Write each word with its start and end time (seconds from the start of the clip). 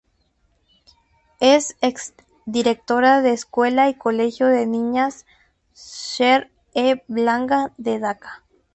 Es 1.39 1.75
ex 1.79 2.15
directora 2.47 3.21
de 3.21 3.33
"Escuela 3.33 3.87
y 3.87 3.93
Colegio 3.93 4.47
de 4.47 4.65
Niñas 4.65 5.27
Sher-e-Bangla" 5.75 7.71
de 7.77 7.99
Daca. 7.99 8.43